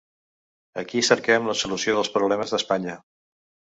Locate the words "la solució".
1.49-1.95